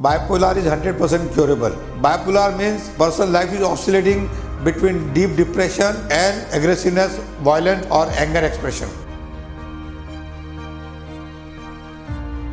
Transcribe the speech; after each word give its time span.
Bipolar 0.00 0.56
is 0.56 0.64
100% 0.64 1.34
curable. 1.34 1.72
Bipolar 2.00 2.56
means 2.56 2.88
person's 2.96 3.32
life 3.32 3.52
is 3.52 3.60
oscillating 3.60 4.30
between 4.64 5.12
deep 5.12 5.36
depression 5.36 5.94
and 6.10 6.54
aggressiveness, 6.54 7.18
violence 7.42 7.86
or 7.90 8.06
anger 8.12 8.38
expression. 8.38 8.88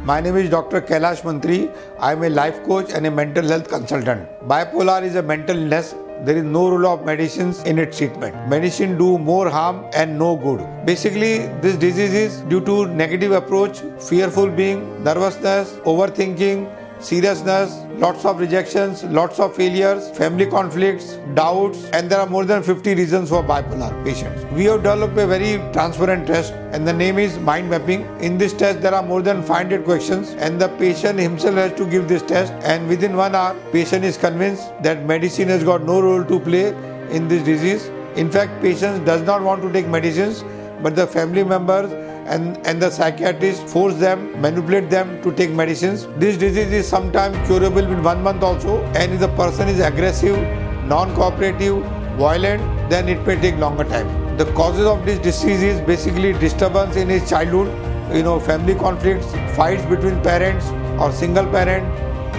My 0.04 0.20
name 0.20 0.36
is 0.36 0.50
Dr. 0.50 0.82
Kailash 0.82 1.24
Mantry. 1.24 1.70
I 2.00 2.12
am 2.12 2.24
a 2.24 2.30
life 2.30 2.62
coach 2.66 2.92
and 2.92 3.08
a 3.08 3.12
mental 3.12 3.48
health 3.48 3.70
consultant. 3.70 4.28
Bipolar 4.46 5.04
is 5.04 5.16
a 5.16 5.24
mental 5.24 5.56
illness. 5.56 5.96
There 6.26 6.36
is 6.36 6.44
no 6.44 6.70
role 6.70 6.88
of 6.88 7.06
medicines 7.06 7.64
in 7.64 7.80
its 7.80 7.98
treatment. 7.98 8.36
Medicine 8.50 8.98
do 8.98 9.18
more 9.18 9.50
harm 9.50 9.86
and 9.94 10.20
no 10.20 10.36
good. 10.36 10.68
Basically, 10.86 11.48
this 11.62 11.78
disease 11.78 12.14
is 12.14 12.42
due 12.50 12.60
to 12.66 12.88
negative 12.88 13.32
approach, 13.32 13.80
fearful 14.02 14.50
being, 14.50 15.02
nervousness, 15.02 15.74
overthinking, 15.86 16.77
seriousness, 17.00 17.84
lots 18.00 18.26
of 18.26 18.40
rejections, 18.40 19.04
lots 19.04 19.40
of 19.40 19.56
failures, 19.56 20.10
family 20.18 20.46
conflicts, 20.46 21.18
doubts, 21.36 21.86
and 21.94 22.10
there 22.10 22.20
are 22.20 22.28
more 22.28 22.46
than 22.46 22.64
50 22.64 22.96
reasons 22.96 23.30
for 23.30 23.44
bipolar 23.44 23.92
patients. 24.04 24.44
We 24.54 24.66
have 24.66 24.84
developed 24.84 25.18
a 25.18 25.28
very 25.28 25.58
transparent 25.74 26.28
test, 26.28 26.54
and 26.74 26.88
the 26.88 26.94
name 26.94 27.20
is 27.20 27.38
mind 27.40 27.70
mapping. 27.70 28.02
In 28.20 28.38
this 28.38 28.54
test, 28.54 28.82
there 28.82 28.94
are 28.94 29.04
more 29.04 29.22
than 29.22 29.44
500 29.44 29.86
questions, 29.86 30.32
and 30.40 30.60
the 30.60 30.70
patient 30.70 31.20
himself 31.20 31.56
has 31.56 31.74
to 31.74 31.86
give 31.86 32.08
this 32.08 32.24
test. 32.24 32.54
And 32.64 32.88
within 32.88 33.16
one 33.16 33.36
hour, 33.36 33.56
patient 33.72 34.04
is 34.04 34.18
convinced 34.18 34.72
that 34.84 35.06
medicine 35.06 35.50
has 35.50 35.64
got 35.64 35.84
no 35.84 36.02
role 36.02 36.24
to 36.24 36.40
play 36.40 36.70
in 37.12 37.28
this 37.28 37.44
disease. 37.44 37.92
In 38.16 38.32
fact, 38.32 38.62
patient 38.62 39.06
does 39.06 39.22
not 39.22 39.44
want 39.44 39.62
to 39.62 39.72
take 39.72 39.88
medicines, 39.88 40.44
but 40.82 40.96
the 40.96 41.06
family 41.06 41.44
members 41.44 41.92
and, 42.28 42.58
and 42.68 42.82
the 42.82 42.90
psychiatrist 42.90 43.68
force 43.68 43.96
them, 43.96 44.40
manipulate 44.42 44.90
them 44.90 45.22
to 45.24 45.32
take 45.32 45.52
medicines. 45.52 46.08
This 46.18 46.38
disease 46.38 46.72
is 46.72 46.88
sometimes 46.88 47.36
curable 47.48 47.80
in 47.80 48.04
one 48.04 48.22
month 48.22 48.44
also, 48.44 48.84
and 48.96 49.14
if 49.14 49.20
the 49.20 49.30
person 49.30 49.70
is 49.70 49.80
aggressive, 49.80 50.38
non-cooperative, 50.86 51.84
violent, 52.18 52.62
then 52.90 53.08
it 53.08 53.26
may 53.26 53.40
take 53.40 53.58
longer 53.58 53.84
time. 53.84 54.38
The 54.38 54.46
causes 54.54 54.86
of 54.86 55.06
this 55.06 55.20
disease 55.20 55.64
is 55.64 55.82
basically 55.82 56.34
disturbance 56.34 56.96
in 56.96 57.10
his 57.10 57.30
childhood, 57.30 57.68
you 58.16 58.24
know, 58.24 58.40
family 58.40 58.76
conflicts, 58.76 59.32
fights 59.56 59.86
between 59.86 60.22
parents 60.22 60.68
or 61.00 61.12
single 61.12 61.46
parent, 61.46 61.86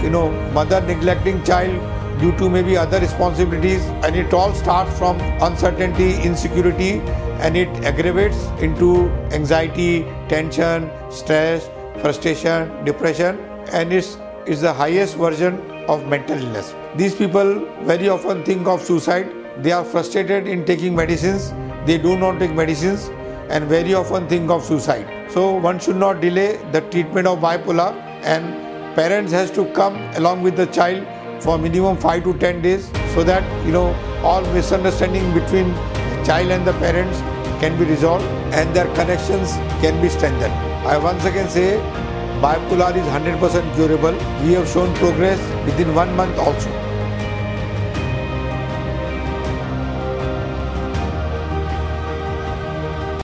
you 0.03 0.11
know, 0.11 0.31
mother 0.53 0.81
neglecting 0.81 1.43
child, 1.45 1.75
due 2.21 2.37
to 2.37 2.49
maybe 2.51 2.77
other 2.77 3.01
responsibilities 3.01 3.85
and 4.05 4.17
it 4.17 4.33
all 4.35 4.53
starts 4.53 4.97
from 4.99 5.21
uncertainty 5.49 6.21
insecurity 6.23 7.01
and 7.47 7.57
it 7.57 7.69
aggravates 7.85 8.45
into 8.61 9.09
anxiety 9.33 10.05
tension 10.29 10.91
stress 11.11 11.69
frustration 12.01 12.85
depression 12.85 13.39
and 13.73 13.93
it's, 13.93 14.17
the 14.61 14.73
highest 14.73 15.19
version 15.19 15.61
of 15.89 16.07
mental 16.07 16.39
illness. 16.39 16.75
These 16.97 17.15
people 17.15 17.67
very 17.83 18.09
often 18.09 18.43
think 18.45 18.67
of 18.67 18.81
suicide. 18.81 19.31
They 19.59 19.73
are 19.73 19.85
frustrated 19.85 20.49
in 20.49 20.65
taking 20.65 20.97
medicines. 20.97 21.53
They 21.85 21.99
do 21.99 22.17
not 22.17 22.39
take 22.39 22.55
medicines 22.55 23.11
and 23.51 23.67
very 23.67 23.93
often 23.93 24.27
think 24.27 24.51
of 24.51 24.65
suicide. 24.65 25.07
So 25.31 25.53
one 25.53 25.79
should 25.79 25.97
not 25.97 26.23
delay 26.23 26.57
the 26.73 26.81
treatment 26.81 27.27
of 27.27 27.41
bipolar 27.41 27.95
and 28.23 28.55
parents 28.97 29.33
has 29.33 29.51
to 29.51 29.67
come 29.73 29.97
along 30.15 30.43
with 30.43 30.57
the 30.57 30.67
child 30.67 31.07
for 31.41 31.59
minimum 31.59 31.97
5 31.97 32.25
to 32.25 32.35
10 32.39 32.63
days 32.63 32.91
so 33.15 33.25
that 33.25 33.45
you 33.67 33.73
know 33.73 33.95
all 34.23 34.43
misunderstanding 34.53 35.33
between 35.35 35.73
child 36.25 36.51
and 36.51 36.67
the 36.67 36.73
parents 36.85 37.21
can 37.61 37.79
be 37.79 37.85
resolved 37.85 38.25
and 38.59 38.75
their 38.75 38.93
connections 38.95 39.53
can 39.85 40.01
be 40.03 40.09
strengthened. 40.09 40.53
I 40.87 40.99
once 40.99 41.25
again 41.25 41.49
say 41.49 41.77
bipolar 42.43 42.95
is 42.97 43.07
100% 43.07 43.75
curable. 43.75 44.13
We 44.45 44.53
have 44.55 44.69
shown 44.69 44.95
progress 44.97 45.41
within 45.65 45.95
one 45.95 46.15
month 46.17 46.39
also. 46.39 46.88